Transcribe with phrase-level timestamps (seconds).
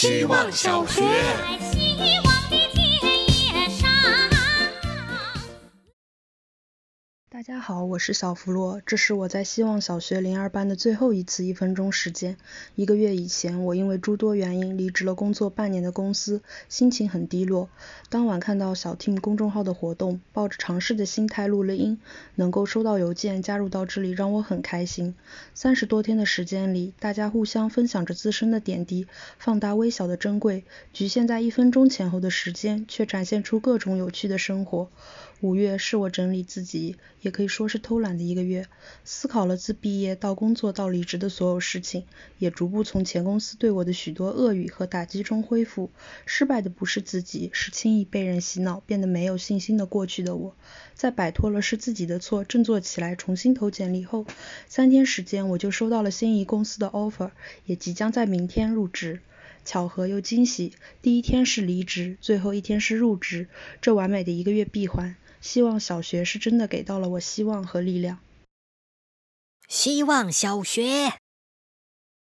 [0.00, 1.02] 希望小学。
[7.40, 12.36] 大家好，我是小弗洛，这是我在希望小学零二班的最后一次一分钟时间。
[12.74, 17.70] 一个月以前，我因为诸多原因离职了工作半年的公司，心情很低落。
[18.10, 21.98] 当晚看到小 team 公众号的活动，抱着尝试的心态录了音，
[22.34, 25.14] 能够收到邮件加入到这里，让我很开心。
[25.54, 29.06] 三十多天的时间里，大家互相分享着自身的点滴，
[29.38, 34.90] 放大微小的珍贵，局限在一分钟前后的时间，却展现出各种有趣的生活。
[35.42, 38.66] 五月是我整理自己，也可以说是偷懒的一个月，
[39.04, 42.04] 思考了自毕业到工作到离职的所有事情，
[42.38, 45.90] 也逐步从前公司对我的许多恶语和打击中恢复。
[46.26, 50.54] 失败的不是自己，是轻易被人洗脑，变得没有信心的过去的我。
[50.94, 54.26] 在摆脱了是自己的错，振作起来，重新投简历后，
[54.68, 57.30] 三天时间我就收到了心仪公司的 offer，
[57.64, 59.20] 也即将在明天入职。
[59.62, 60.72] 巧合又惊喜，
[61.02, 63.46] 第一天是离职，最后一天是入职，
[63.82, 65.16] 这完美的一个月闭环。
[65.40, 68.18] 希望小学是真的给到了我希望和力量。
[69.66, 71.14] 希望小学，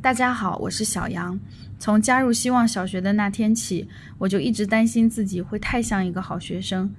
[0.00, 1.38] 大家好，我是小杨。
[1.78, 3.86] 从加入希望小学的那天起，
[4.16, 6.94] 我就一直担心自己会太像一个好学生。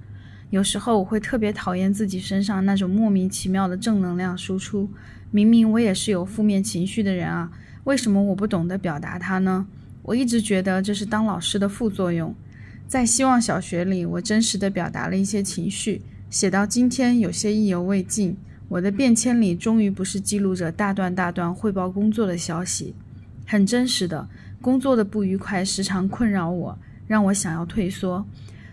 [0.50, 4.88] 有时候我会特别讨厌自己身上那种莫名其妙的正能量输出。
[5.32, 7.50] 明明我也是有负面情绪的人啊，
[7.82, 9.66] 为什么我不懂得表达它呢？
[10.02, 12.32] 我一直觉得这是当老师的副作用。
[12.88, 16.00] 在希望小学里，我真实的表达了一些情绪，
[16.30, 18.34] 写到今天有些意犹未尽。
[18.66, 22.94] 我的便签里终于不是记录着大段大段汇报工作的消息，
[23.46, 24.26] 很真实的
[24.62, 28.26] 工作的不愉快时常困扰我，让我想要退缩。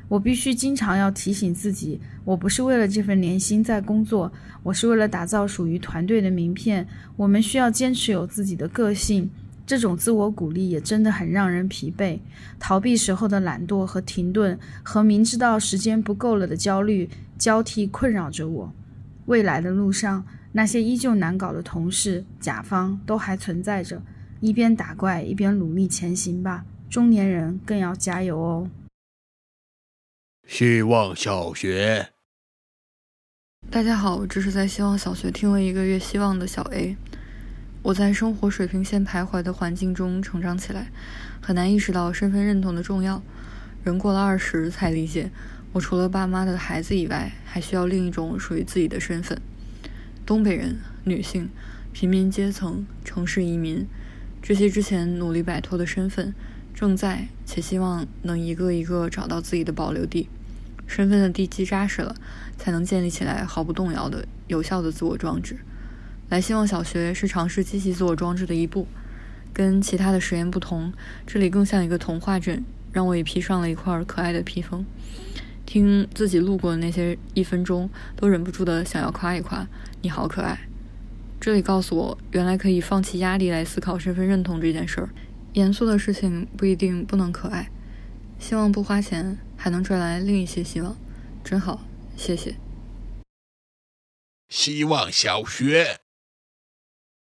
[0.08, 4.32] 我必须经常要提醒自己，我不是为了这份年薪在工作，
[4.64, 6.88] 我是为了打造属于团队的名片。
[7.18, 9.30] 我们需要坚持有自己的个性。
[9.66, 12.20] 这种自我鼓励也真的很让人疲惫，
[12.60, 18.74] 逃避时候的懒惰和停顿，和明知道时间不够了的焦虑交替困扰着我。
[19.26, 24.02] 未来的路上，那些依旧难搞的同事、甲方都还存在着，
[24.40, 26.64] 一边打怪一边努力前行吧。
[26.88, 28.70] 中年人更要加油哦！
[30.48, 32.10] 希望小学，
[33.72, 36.96] 大家好，这是在希望小学听了一个月希望的小 A。
[37.86, 40.88] 我在生活水平线徘徊的环境中成长起来，
[41.40, 43.22] 很难意识到身份认同的重要。
[43.84, 45.30] 人过了二十才理解，
[45.72, 49.40] 我除了爸妈的孩子以外，还需要另一种属于自己的身份。
[50.26, 51.48] 东北人，女性，
[51.94, 53.86] 平民阶层，城市移民，
[54.42, 56.34] 这些之前努力摆脱的身份，
[56.74, 60.28] 正在且希望能一个一个找到自己的保留地。
[60.88, 62.16] 身份的地基扎实了，
[62.58, 65.60] 才能建立起来毫不动摇的有效的自我装置。
[66.30, 68.88] 来希望小学是尝试积极自我装置的一步，
[69.54, 70.92] 跟其他的实验不同，
[71.26, 74.86] 这里更像一个童话镇，让我也披上了一块可爱的披风。
[75.66, 79.68] 听自己路过的那些一分钟，都忍不住的想要夸一夸，
[80.02, 80.68] 你好可爱。
[81.40, 85.10] 这里告诉我，原来可以放弃压力来思考身份认同这件事儿，
[85.54, 87.70] 严肃的事情不一定不能可爱。
[88.40, 90.96] 希望不花钱还能赚来另一些希望，
[91.44, 91.86] 真好，
[92.16, 92.56] 谢谢。
[94.50, 96.05] 希望小学。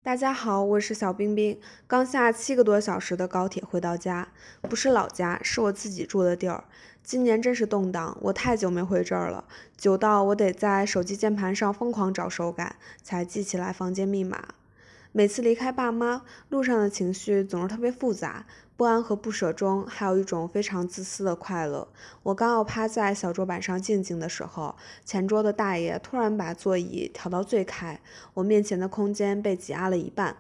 [0.06, 4.28] 大家好，我是小冰冰，刚下七个多小时的高铁回到家，
[4.62, 6.64] 不是老家，是我自己住的地儿。
[7.04, 9.46] 今年真是动荡，我太久没回这儿了，
[9.76, 14.50] 久到我得在手机键盘上疯狂找手感，才记起来房间密码。
[15.18, 18.46] 每次离开爸妈，路上的情绪总是特别复杂。
[18.76, 21.88] 不安和不舍中，还有一种非常自私的快乐。
[22.22, 28.02] 我刚要趴在小桌板上静静的时候，前桌的大爷突然把座椅调到最开，
[28.34, 30.36] 我面前的空间被挤压了一半，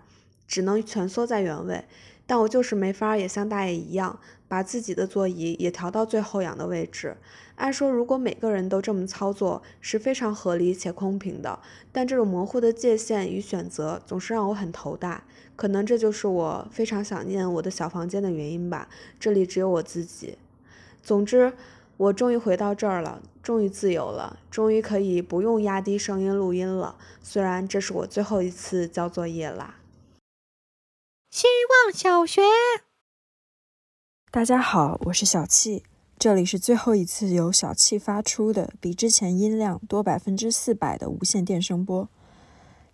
[0.46, 1.86] 只能蜷缩在原位。
[2.28, 7.18] 但我就是没法也像大爷一样，把自己的座椅也调到最后仰的位置。
[7.56, 11.60] 按说，如果每个人都这么操作，是非常合理且公平的。
[11.92, 15.24] 但这种模糊的界限与选择，总是让我很头大。
[15.56, 18.90] 可能这就是我非常想念我的小房间的原因吧。
[19.20, 20.38] 这里只有我自己。
[21.02, 21.54] 总之，
[21.96, 26.98] 我终于回到这儿了，终于自由了，终于可以不用压低声音录音了。
[27.22, 29.76] 虽然这是我最后一次交作业啦。
[31.36, 32.42] 希望小学，
[34.32, 35.84] 大家好，我是小气。
[36.18, 42.08] 这里是最后一次由小气发出的，比之前音量多百分之四百的无线电声波。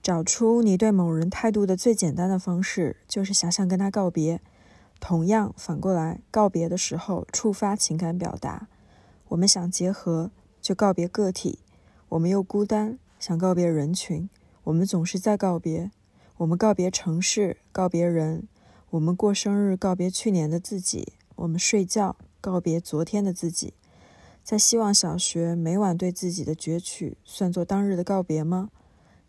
[0.02, 4.42] 找出你对某人态度的最简单的方式，就是想象跟他告别。
[5.00, 8.68] 同样，反过来，告别的时候触发情感表达。
[9.28, 11.60] 我们想结合，就告别个体；
[12.10, 14.28] 我们又孤单，想告别人群。
[14.64, 15.92] 我们总是在告别。
[16.42, 18.48] 我们告别城市，告别人。
[18.90, 23.76] 我们过生日告别去年的自己，我们睡觉告别昨天的自己。
[24.44, 28.72] 在希望小学，每晚对自己的攫取算作当日的告别吗？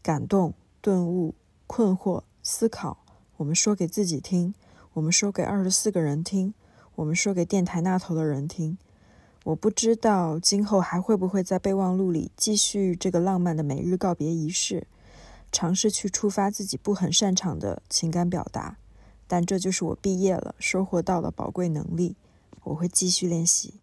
[0.02, 1.34] 感动、顿悟、
[1.66, 3.04] 困惑、思考，
[3.36, 4.54] 我们说给自己听，
[4.94, 6.54] 我们说给二十四个人听，
[6.94, 8.78] 我们说给电台那头的人听。
[9.44, 14.86] 我不知道今后还会不会在备忘录里继续这个浪漫的每日告别仪式，
[15.52, 18.78] 尝试去触发自己不很擅长的情感表达。
[19.28, 22.16] 但这就是我毕业了收获到了宝贵能力，
[22.64, 23.81] 我会继续练习。